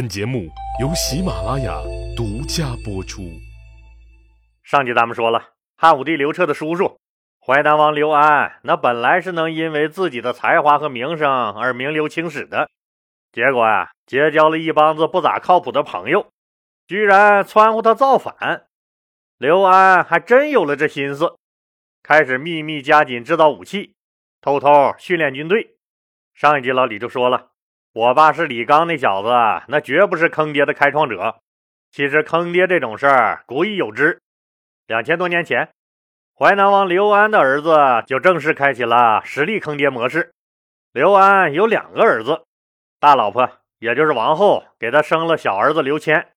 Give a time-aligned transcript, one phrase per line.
[0.00, 0.48] 本节目
[0.80, 1.78] 由喜马拉雅
[2.16, 3.20] 独家播出。
[4.62, 6.98] 上集咱们说了，汉武帝刘彻的叔叔
[7.38, 12.70] 淮南王刘安，那本来是能因为自己的才华和名声而名留青史的，
[13.30, 16.30] 结果啊，结交了一帮子不咋靠谱的朋友，
[16.86, 18.68] 居然撺掇他造反。
[19.36, 21.36] 刘安还真有了这心思，
[22.02, 23.92] 开始秘密加紧制造武器，
[24.40, 25.76] 偷偷训练军队。
[26.32, 27.48] 上一集老李就说了。
[27.92, 31.40] 我爸是李刚那小子，那绝不是坑爹的开创者。
[31.90, 34.20] 其实坑爹这种事儿，古已有之。
[34.86, 35.70] 两千多年前，
[36.38, 40.32] 淮南王刘安的儿子就正式开启了实力坑爹模式。
[40.92, 42.44] 刘安有两个儿子，
[43.00, 43.50] 大老婆
[43.80, 46.28] 也就是王后给他生了小儿子刘谦，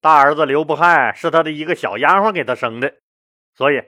[0.00, 2.94] 大儿子刘不害是他的一个小丫鬟给他生的。
[3.56, 3.82] 所以，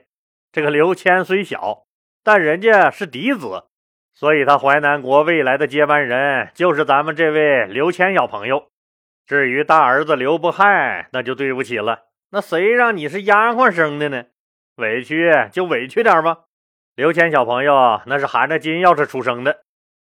[0.51, 1.85] 这个刘谦虽小，
[2.25, 3.63] 但人家是嫡子。
[4.15, 8.69] 所以，他淮南国未来的接班人就是咱们这位刘谦小朋友。
[9.27, 12.03] 至于大儿子刘不害，那就对不起了。
[12.31, 14.23] 那谁让你是丫鬟生的呢？
[14.77, 16.43] 委屈就委屈点吧。
[16.95, 19.63] 刘谦小朋友那是含着金钥匙出生的。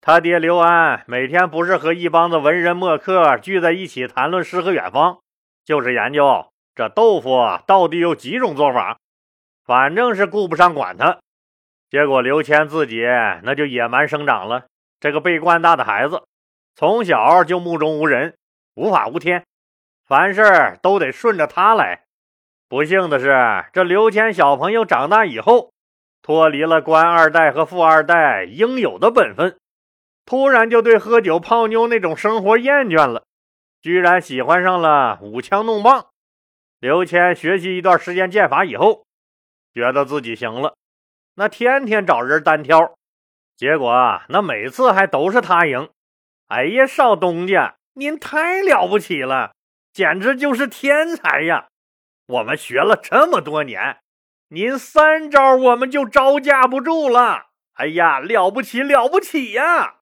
[0.02, 5.19] 他爹刘安每天不是和一帮子文人墨客聚在一起谈论诗和远方，
[5.63, 8.97] 就是研究这豆腐到底有几种做法。
[9.66, 11.19] 反正是顾不上管他。
[11.94, 13.03] 结果刘谦自己
[13.44, 14.66] 那就野蛮生长了。
[14.99, 16.23] 这个被惯大的孩子，
[16.73, 18.35] 从小就目中无人，
[18.73, 19.45] 无法无天，
[20.08, 22.05] 凡事都得顺着他来。
[22.67, 25.72] 不幸的是，这刘谦小朋友长大以后，
[26.23, 29.55] 脱离了官二代和富二代应有的本分，
[30.25, 33.23] 突然就对喝酒泡妞那种生活厌倦了，
[33.83, 36.07] 居然喜欢上了舞枪弄棒。
[36.80, 39.05] 刘谦学习一段时间剑法以后，
[39.75, 40.73] 觉得自己行了。
[41.36, 42.95] 那天天找人单挑，
[43.56, 45.90] 结果那每次还都是他赢。
[46.48, 49.53] 哎呀，少东家，您太了不起了，
[49.92, 51.67] 简直就是天才呀！
[52.28, 53.98] 我们学了这么多年，
[54.50, 57.47] 您三招我们就招架不住了。
[57.74, 59.96] 哎呀，了不起了不起呀！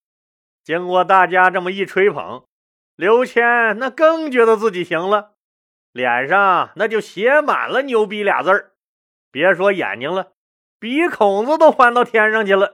[0.63, 2.45] 经过大家这么一吹捧，
[2.97, 5.31] 刘谦那更觉得自己行了，
[5.93, 8.73] 脸上那就写满了牛逼俩字儿。
[9.31, 10.33] 别说眼睛了。
[10.81, 12.73] 鼻孔子都翻到天上去了。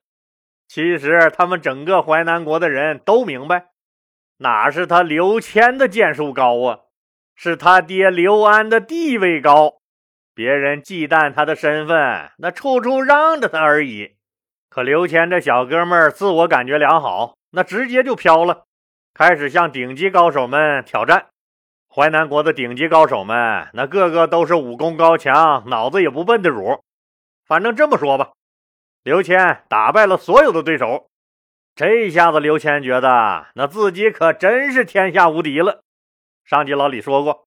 [0.66, 3.66] 其实他们整个淮南国的人都明白，
[4.38, 6.80] 哪是他刘谦的剑术高啊，
[7.36, 9.80] 是他爹刘安的地位高。
[10.34, 14.16] 别人忌惮他的身份，那处处让着他而已。
[14.70, 18.68] 可刘谦这小哥们儿自我感觉良好，那直接就飘了，
[19.14, 21.26] 开始向顶级高手们挑战。
[21.94, 26.82] 淮南国的顶级高手们，那个个都是武功高强、脑子也不笨的主。
[27.48, 28.34] 反正这么说吧，
[29.04, 31.08] 刘谦打败了所有的对手，
[31.76, 35.82] 这一下子刘谦觉得那自己可真是天下无敌了。
[36.44, 37.46] 上集老李说过，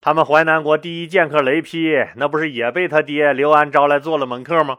[0.00, 4.78] 他们淮南国第一剑客雷劈，那不是也被他爹刘安招来做了门客吗？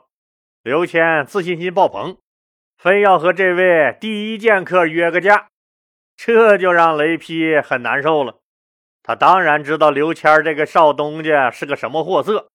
[0.64, 2.18] 刘谦自信心爆棚，
[2.76, 5.50] 非要和这位第一剑客约个架，
[6.18, 8.40] 这就让雷劈很难受了。
[9.04, 12.50] 他当然知道刘谦这个少东家是个什么货色。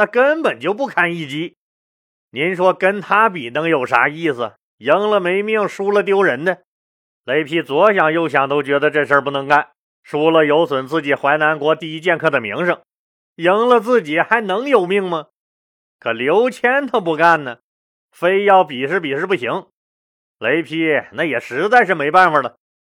[0.00, 1.58] 那根本就不堪一击，
[2.30, 4.54] 您说跟他比能有啥意思？
[4.78, 6.62] 赢了没命，输了丢人的。
[7.26, 9.72] 雷劈左想右想都觉得这事儿不能干，
[10.02, 12.80] 输了有损自己淮南国第一剑客的名声，
[13.34, 15.26] 赢了自己还能有命吗？
[15.98, 17.58] 可刘谦他不干呢，
[18.10, 19.66] 非要比试比试不行。
[20.38, 22.56] 雷劈那也实在是没办法了，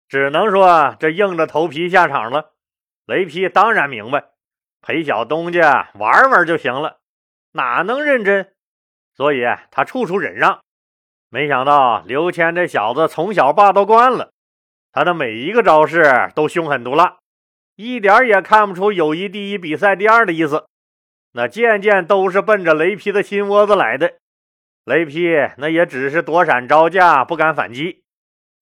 [0.07, 2.51] 只能说这硬着头皮下场了。
[3.07, 4.25] 雷劈当然明白。
[4.81, 7.00] 陪小东家玩玩就行了，
[7.53, 8.52] 哪能认真？
[9.16, 10.59] 所以他处处忍让。
[11.30, 14.31] 没想到刘谦这小子从小霸道惯了，
[14.91, 17.18] 他的每一个招式都凶狠毒辣，
[17.75, 20.66] 一点也看不出友谊第一、比赛第二的意思。
[21.34, 24.16] 那件件都是奔着雷劈的心窝子来的。
[24.84, 28.03] 雷劈那也只是躲闪招架，不敢反击。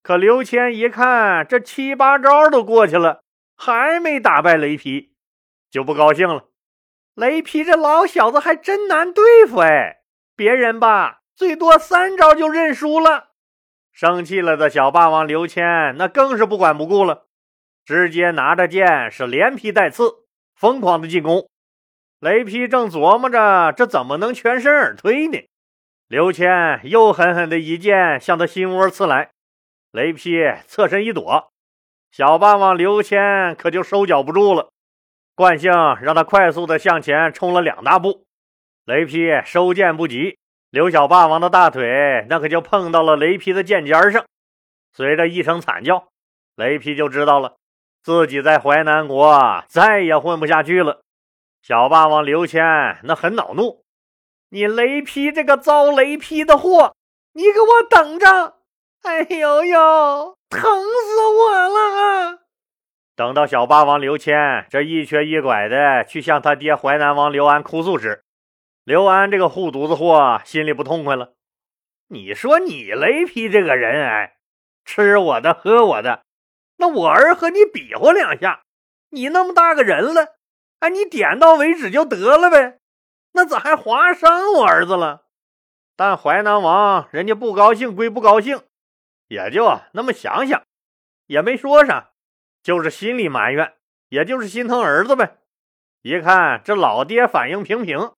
[0.03, 3.21] 可刘谦一看，这七八招都过去了，
[3.57, 5.13] 还没打败雷劈。
[5.71, 6.45] 就不高兴了，
[7.13, 9.97] 雷劈这老小子还真难对付哎！
[10.35, 13.29] 别人吧，最多三招就认输了。
[13.91, 17.25] 生气了的小霸王刘谦那更是不管不顾了，
[17.85, 20.25] 直接拿着剑是连劈带刺，
[20.55, 21.49] 疯狂的进攻。
[22.19, 25.37] 雷劈正琢磨着这怎么能全身而退呢？
[26.07, 29.31] 刘谦又狠狠的一剑向他心窝刺来，
[29.91, 31.51] 雷劈侧身一躲，
[32.11, 34.69] 小霸王刘谦可就收脚不住了。
[35.39, 35.71] 惯性
[36.01, 38.25] 让他快速的向前冲了两大步，
[38.83, 40.37] 雷劈收剑不及，
[40.69, 44.25] 刘小霸王的大腿那可就碰到了雷劈的剑尖上。
[44.91, 46.09] 随着一声惨叫，
[46.57, 47.55] 雷劈就知道了
[48.03, 50.99] 自己在淮南国再也混不下去了。
[51.61, 53.85] 小霸王刘谦那很恼怒
[54.51, 56.93] ：“你雷劈这个遭雷劈的货，
[57.31, 58.57] 你给我等着！
[59.03, 61.78] 哎呦呦，疼死我了！”
[63.19, 68.23] 等到小霸王刘谦这一瘸一拐的去向他爹淮南王刘安哭诉时，
[68.85, 71.33] 刘安这个护犊子货心里不痛快了。
[72.07, 74.37] 你说你雷劈这个人，哎，
[74.85, 76.23] 吃我的喝我的，
[76.77, 78.61] 那我儿和你比划两下，
[79.09, 80.37] 你那么大个人了，
[80.79, 82.79] 哎，你点到为止就得了呗，
[83.33, 85.23] 那咋还划伤我儿子了？
[85.97, 88.61] 但淮南王人家不高兴归不高兴，
[89.27, 90.63] 也就那么想想，
[91.27, 92.11] 也没说啥。
[92.61, 93.73] 就是心里埋怨，
[94.09, 95.37] 也就是心疼儿子呗。
[96.01, 98.11] 一看这老爹反应平平，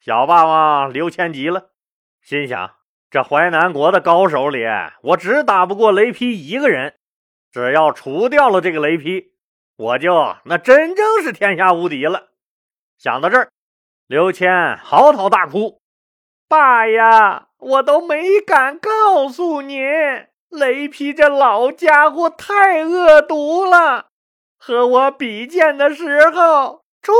[0.00, 1.70] 小霸王刘谦急了，
[2.22, 2.76] 心想：
[3.10, 4.64] 这淮南国的高手里，
[5.02, 6.94] 我只打不过雷劈一个人。
[7.52, 9.32] 只要除掉了这个雷劈，
[9.76, 12.28] 我就那真正是天下无敌了。
[12.96, 13.50] 想到这儿，
[14.06, 15.80] 刘谦嚎啕大哭
[16.48, 19.82] ：“爸呀，我都没敢告诉您。”
[20.50, 24.06] 雷劈这老家伙太恶毒了，
[24.58, 27.12] 和我比剑的时候处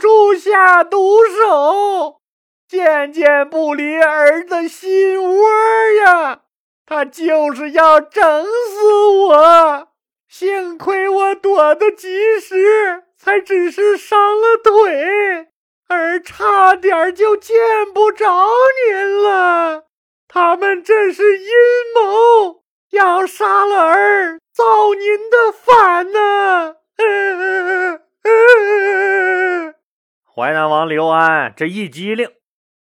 [0.00, 2.20] 处下毒手，
[2.68, 5.48] 剑剑不离儿子心窝
[6.04, 6.42] 呀！
[6.86, 9.88] 他就是要整死我，
[10.28, 15.48] 幸亏我躲得及时，才只是伤了腿，
[15.88, 17.56] 而差点就见
[17.92, 18.46] 不着
[18.88, 19.86] 您了。
[20.28, 21.50] 他们这是阴
[21.92, 22.62] 谋。
[22.90, 26.76] 要杀了儿，造您的反呢！
[30.24, 32.30] 淮南王刘安这一机灵，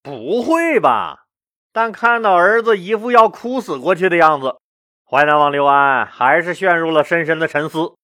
[0.03, 1.27] 不会吧？
[1.73, 4.57] 但看到儿子一副要哭死过去的样子，
[5.05, 7.95] 淮南王刘安还是陷入了深深的沉思。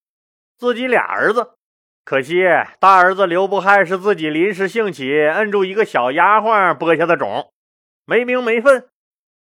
[0.56, 1.54] 自己俩儿子，
[2.04, 2.44] 可惜
[2.78, 7.52] 大儿子刘不害是自己临时兴起摁住一个小丫鬟播下的种，
[8.06, 8.88] 没名没分，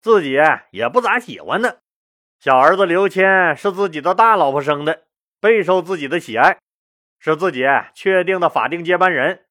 [0.01, 0.37] 自己
[0.71, 1.75] 也不咋喜欢呢。
[2.39, 5.03] 小儿子刘谦是自己的大老婆生的，
[5.41, 6.59] 备受自己的喜爱，
[7.19, 9.45] 是自己确定的法定接班人，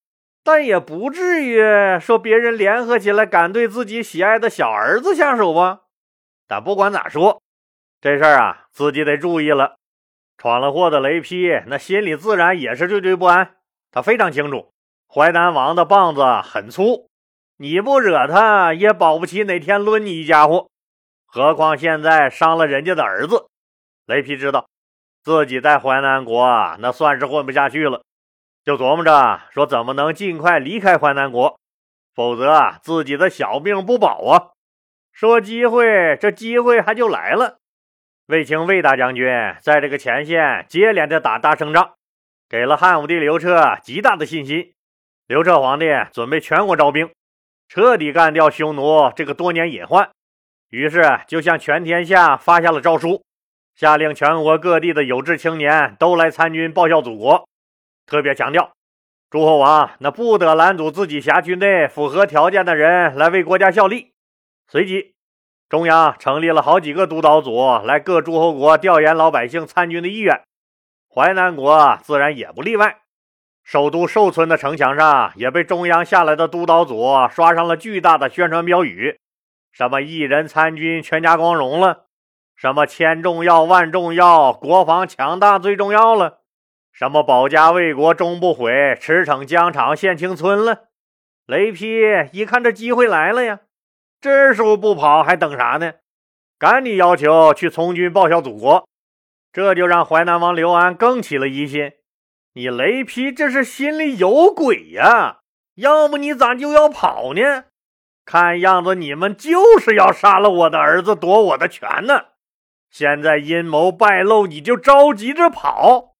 [0.45, 1.61] 但也不至于
[1.99, 5.81] 说别人联合起来敢对自己喜爱的小儿子下手吧。
[6.47, 7.43] 但不管咋说，
[8.01, 9.77] 这事儿啊，自己得注意了。
[10.39, 13.57] 闯了祸的雷劈，那心里自然也是惴惴不安。
[13.91, 14.73] 他非常清楚，
[15.09, 17.09] 淮南王的棒子很粗，
[17.57, 20.69] 你不惹他，也保不齐哪天抡你一家伙。
[21.37, 23.47] 何况现在伤了人家的儿子，
[24.07, 24.71] 雷劈知道
[25.23, 28.03] 自己在淮南国那算是混不下去了，
[28.65, 31.61] 就琢磨着说怎么能尽快离开淮南国，
[32.15, 34.57] 否则啊自己的小命不保啊！
[35.13, 37.59] 说机会，这机会还就来了。
[38.29, 39.27] 卫青卫大将军
[39.61, 41.97] 在这个前线接连的打大胜仗，
[42.49, 44.73] 给了汉武帝刘彻极大的信心。
[45.27, 45.85] 刘彻皇帝
[46.15, 47.11] 准备全国招兵，
[47.69, 50.09] 彻底干掉匈奴这个多年隐患。
[50.71, 53.23] 于是，就向全天下发下了诏书，
[53.77, 57.49] 下令全国各地的有志青年都来参军报效祖国。
[58.05, 58.73] 特别强调，
[59.31, 64.13] 诸侯王那不得拦阻自己辖区内符合条件的人来为国家效力。
[64.69, 65.15] 随即，
[65.69, 70.43] 中央成立了好几个督导组，来各诸侯国调研老百姓参军的意愿。
[71.09, 72.99] 淮南国自然也不例外，
[73.63, 79.19] 首都寿村的城墙上也被中央下来的督导组刷上了巨大的宣传标语。
[79.77, 82.07] 什么一人参军，全家光荣了；
[82.55, 86.39] 什么千重要，万重要，国防强大最重要了；
[86.95, 90.85] 什么保家卫国，终不悔，驰骋疆场献青春了。
[91.45, 92.01] 雷劈
[92.33, 93.61] 一看这机会来了呀，
[94.19, 95.93] 这时候不跑还等啥呢？
[96.59, 98.89] 赶紧要求去从军报效祖国。
[99.53, 101.93] 这就让淮南王刘安更起了疑心：
[102.55, 105.41] 你雷劈这是心里有鬼呀？
[105.75, 107.65] 要不你咋就要跑呢？
[108.27, 112.25] 看样子你们就是要杀了我的儿子，夺我的权呢！
[112.91, 116.17] 现在阴谋败露，你就着急着跑，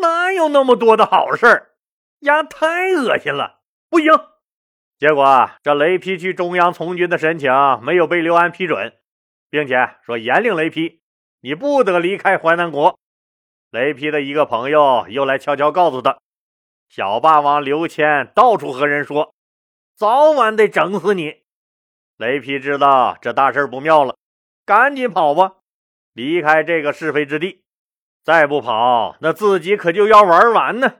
[0.00, 1.70] 哪有那么多的好事儿？
[2.20, 3.60] 呀，太恶心了！
[3.88, 4.10] 不行。
[4.98, 8.94] 结果这雷劈去中央从军的申请没有被刘安批准，
[9.48, 11.00] 并且说严令雷劈，
[11.42, 12.98] 你不得离开淮南国。
[13.70, 16.18] 雷劈的一个朋友又来悄悄告诉他，
[16.88, 19.35] 小霸王刘谦到处和人说。
[19.96, 21.36] 早晚得整死你！
[22.18, 24.14] 雷劈知道这大事不妙了，
[24.66, 25.54] 赶紧跑吧，
[26.12, 27.62] 离开这个是非之地。
[28.22, 30.96] 再不跑，那自己可就要玩完呢。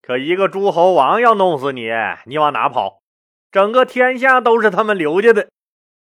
[0.00, 1.88] 可一个诸侯王要弄死你，
[2.26, 3.00] 你往哪跑？
[3.52, 5.48] 整个天下都是他们刘家的，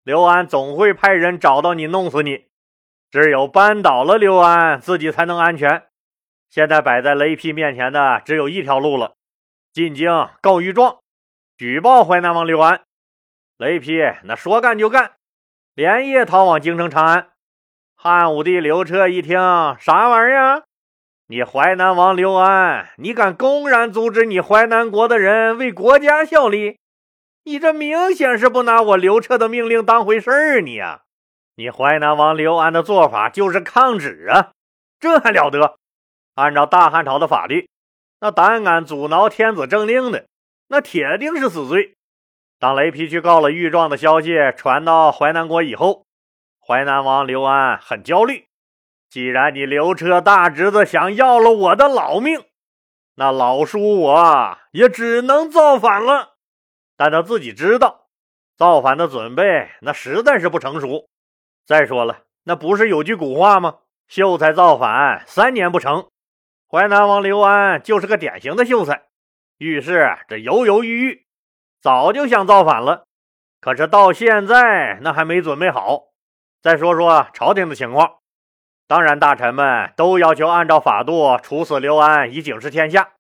[0.04, 2.46] 刘安总会派人找到你，弄死你。
[3.10, 5.88] 只有扳倒了刘安，自己才能安全。
[6.52, 9.16] 现在摆在雷劈面前的只有一条路了：
[9.74, 10.99] 进京告御状，
[11.60, 12.84] 举报淮南王刘安。
[13.58, 15.16] 雷劈那说干就干，
[15.74, 17.32] 连夜逃往京城长安。
[17.98, 19.38] 汉武帝刘彻一听，
[19.78, 20.64] 啥玩意儿？
[21.28, 26.80] 你淮南王刘安，你敢公然阻止你淮南国的人为国家效力？
[27.44, 31.02] 你这明显是不拿我刘彻的命令当回事儿，你呀！
[31.56, 34.54] 你淮南王刘安的做法就是抗旨啊，
[34.98, 35.76] 这还了得？
[36.36, 37.68] 按照大汉朝的法律，
[38.22, 40.26] 那胆敢阻挠天子政令的，
[40.70, 41.96] 那铁定是死罪。
[42.60, 46.06] 当雷劈去告了御状的消息传到淮南国以后，
[46.66, 48.46] 淮南王刘安很焦虑。
[49.10, 52.44] 既然你刘彻大侄子想要了我的老命，
[53.16, 56.36] 那老叔我也只能造反了。
[56.96, 58.08] 但他自己知道，
[58.56, 61.10] 造反的准备那实在是不成熟。
[61.66, 66.08] 再说了，那不是有句古话吗？“秀才造反，三年不成。”
[66.70, 69.09] 淮南王刘安就是个典型的秀才，
[69.60, 71.26] 遇事这犹犹豫豫，
[71.82, 73.06] 早就想造反了，
[73.60, 76.06] 可是到现在那还没准备好。
[76.62, 78.16] 再说说朝廷的情况。
[78.88, 83.12] 当然，大臣们都要求按照法度处死刘安，以警示天下，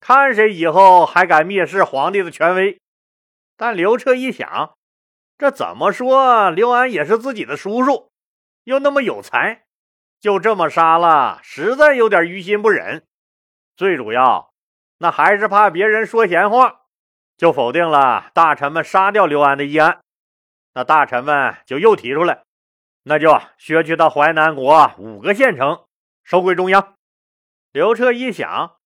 [0.00, 2.78] 看谁以后还敢蔑视皇帝的权威。
[3.56, 4.74] 但刘彻一想，
[5.38, 8.10] 这怎么说，刘安也是自己的叔叔，
[8.64, 9.62] 又那么有才，
[10.20, 13.06] 就这么杀了，实在有点于心不忍。
[13.76, 14.50] 最主要，
[14.98, 16.82] 那还是怕别人说闲话，
[17.36, 20.00] 就否定了大臣们杀掉刘安的议案。
[20.74, 22.42] 那大臣们就又提出来。
[23.06, 25.84] 那就削去到淮南国五个县城，
[26.22, 26.94] 收归中央。
[27.70, 28.76] 刘彻一想，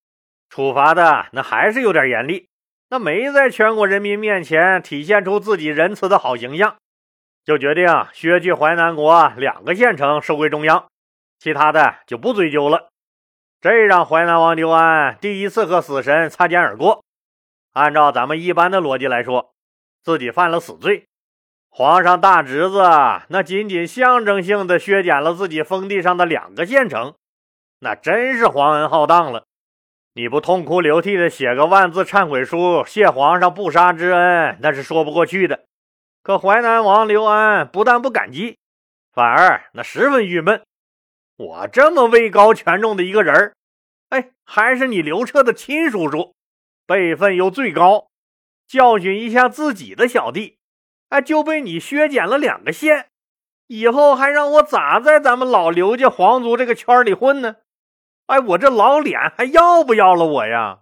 [0.48, 2.48] 处罚的那还是有点严厉，
[2.90, 6.78] 那没在全国人民面前体现出自己仁慈的好形象，
[7.44, 10.88] 就决定削去淮南国两个县城，收归中央，
[11.38, 12.88] 其他的就不追究了。
[13.60, 17.02] 这让淮南王刘安第一次和死神擦肩而过。
[17.72, 19.52] 按照咱们一般的逻辑来说，
[20.04, 21.06] 自己犯了死罪。
[21.70, 22.82] 皇上大侄子
[23.28, 27.14] 那仅仅象征性的削减了自己封地上的两个县城，
[27.80, 29.44] 那真是皇恩浩荡了。
[30.14, 35.64] 你不痛哭流涕的写个万字忏悔书，谢皇上不杀之恩，那是说不过去的。
[36.22, 38.56] 可淮南王刘安不但不感激，
[39.12, 40.62] 反而那十分郁闷。
[41.38, 43.54] 我这么位高权重的一个人
[44.08, 46.34] 哎，还是你刘彻的亲叔叔，
[46.84, 48.08] 辈分又最高，
[48.66, 50.58] 教训一下自己的小弟。
[51.10, 53.08] 哎，就被你削减了两个县，
[53.68, 57.56] 以后还让我咋在咱们老刘家皇族这个圈里混呢？
[58.26, 60.80] 哎，我这老脸还要不要了我呀？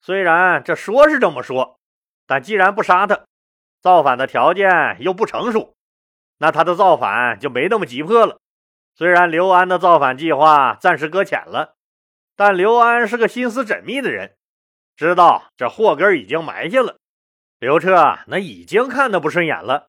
[0.00, 1.78] 虽然这说是这么说，
[2.26, 3.24] 但既然不杀他，
[3.80, 5.74] 造反的条件又不成熟，
[6.38, 8.38] 那他的造反就没那么急迫了。
[8.94, 11.74] 虽然刘安的造反计划暂时搁浅了，
[12.36, 14.36] 但刘安是个心思缜密的人，
[14.96, 16.96] 知道这祸根已经埋下了。
[17.58, 19.88] 刘彻那已经看得不顺眼了，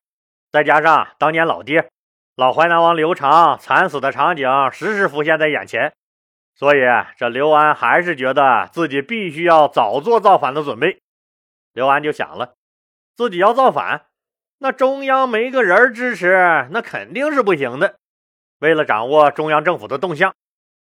[0.52, 1.90] 再加上当年老爹
[2.36, 5.94] 老淮南王刘长惨死的场景时时浮现在眼前，
[6.56, 6.80] 所以
[7.18, 11.02] 这刘安还是觉得自己必须要早做造反的准备。
[11.74, 12.54] 刘安就想了，
[13.16, 14.06] 自己要造反，
[14.60, 17.98] 那中央没个人支持，那肯定是不行的。
[18.64, 20.34] 为了掌握中央政府的动向，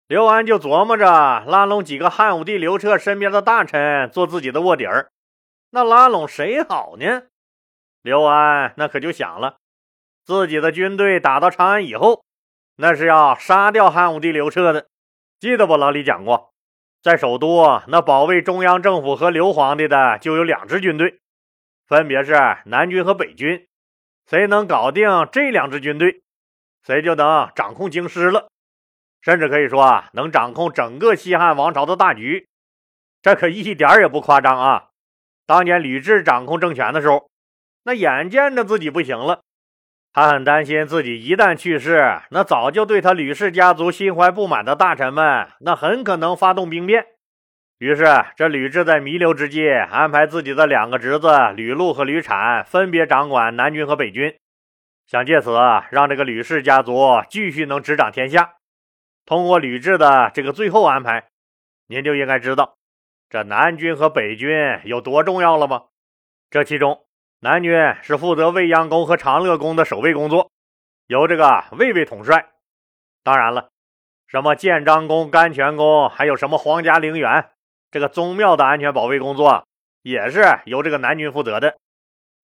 [0.07, 1.05] 刘安就琢磨着
[1.46, 5.12] 拉拢几个汉武帝刘彻身边的大臣做自己的卧底儿。
[5.69, 7.25] 那拉拢谁好呢？
[8.01, 9.57] 刘安那可就想了，
[10.25, 12.24] 自己的军队打到长安以后，
[12.77, 14.88] 那是要杀掉汉武帝刘彻的。
[15.39, 15.77] 记得不？
[15.77, 16.51] 老李讲过，
[17.03, 21.19] 在首都那保卫中央政府和刘皇帝的就有两支军队，
[21.86, 22.34] 分别是
[22.65, 23.67] 南军和北军。
[24.25, 26.24] 谁能搞定这两支军队，
[26.86, 28.50] 谁就能掌控京师了，
[29.22, 32.48] 甚至可以说啊，能掌控整个西汉王朝的大局。
[33.22, 34.89] 这可一点也不夸张啊！
[35.46, 37.29] 当年吕雉掌控政权的时候，
[37.84, 39.41] 那眼见着自己不行了，
[40.13, 47.05] 他很担心自己一旦去世，那早就对他吕氏家族心怀不满的大臣们，那很可能发动兵变。
[47.79, 48.05] 于是，
[48.36, 54.36] 这吕雉在弥留之际，安排自己的两个侄子吕禄和吕产分别掌管南军和北军，
[55.08, 55.58] 想借此
[55.90, 58.56] 让这个吕氏家族继续能执掌天下。
[59.26, 61.30] 通过吕雉的这个最后安排，
[61.88, 62.78] 您就应该知道。
[63.30, 65.86] 这南军和北军有多重要了吗？
[66.50, 67.06] 这其中，
[67.40, 70.52] 南军是负责未央宫和长乐宫的守卫工作，
[71.08, 72.50] 由这个卫尉统帅。
[73.24, 73.70] 当然了，
[74.28, 77.50] 什么建章宫、甘泉宫，还有什么皇家陵园，
[77.92, 79.66] 这个宗庙的安全保卫工作，
[80.02, 81.78] 也是由这个南军负责的。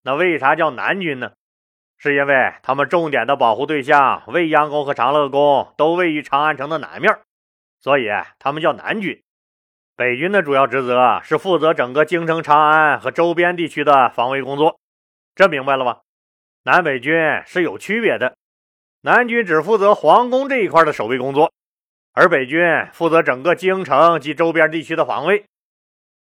[0.03, 1.34] 那为啥叫南军呢？
[2.03, 7.17] 是因为他们重点的保护对象未央宫和长乐宫都位于长安城的南面，
[7.79, 9.24] 所以他们叫南军。
[9.95, 14.77] 北军的主要职责是负责整个京城长安和周边地区的防卫工作，
[15.33, 16.01] 这明白了吧？
[16.63, 18.36] 南北军是有区别的，
[19.03, 21.53] 南军只负责皇宫这一块的守卫工作，
[22.12, 25.45] 而北军负责整个京城及周边地区的防卫。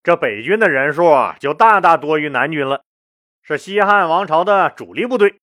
[0.03, 2.83] 这北军的人数就大大多于南军了，
[3.43, 5.37] 是西汉王朝的主力部队。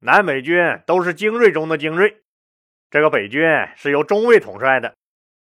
[0.00, 2.22] 南北军都是精锐中的精锐，
[2.90, 3.42] 这个北军
[3.76, 4.94] 是由中尉统帅的。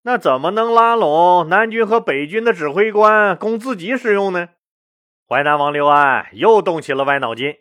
[0.02, 4.50] 那怎么能拉拢南军和北军的指挥官供自己使用呢？
[5.28, 7.58] 淮南王刘安又动起了歪脑筋。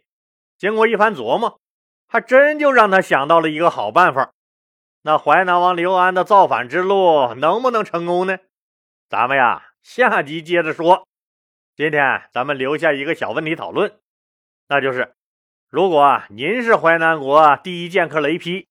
[0.57, 1.59] 经过一番琢磨，
[2.07, 4.31] 还真就让他想到了一个好办法。
[5.01, 8.37] 那淮南王刘安的造反之路能不能成功呢？
[9.09, 11.05] 咱们呀，下集接着说。
[11.75, 13.99] 今天咱们留下一个小问题讨论，
[14.69, 15.15] 那就是
[15.69, 18.67] 如果您是淮南国第一剑客雷劈，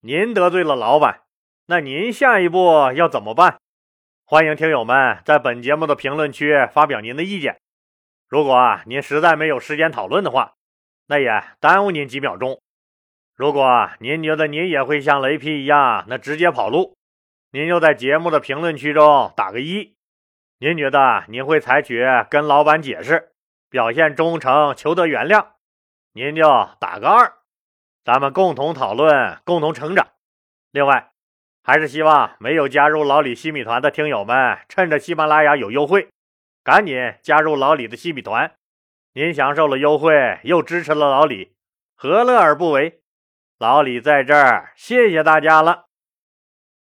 [0.00, 1.20] 您得罪了老板。
[1.66, 3.60] 那您下一步要怎么办？
[4.24, 7.60] 欢迎听友们在本节目的评论区发表您的意见。
[8.28, 10.54] 如果您实在没有时间讨论的话，
[11.06, 12.60] 那也耽误您几秒钟。
[13.36, 16.96] 如果您觉得您也会像雷劈一样，那直接跑路，
[17.52, 19.94] 您就在节目的评论区中打个一。
[20.58, 23.30] 您觉得您会采取跟老板解释，
[23.70, 25.46] 表现忠诚，求得原谅，
[26.14, 27.34] 您就打个二。
[28.04, 30.08] 咱们共同讨论，共同成长。
[30.70, 31.10] 另外。
[31.66, 36.10] 还是希望没有加入老李西米团的听友们，趁着喜马拉雅有优惠，
[36.62, 38.52] 赶紧加入老李的西米团。
[39.14, 41.54] 您享受了优惠，又支持了老李，
[41.96, 43.00] 何乐而不为？
[43.58, 45.83] 老李在这儿，谢谢大家了。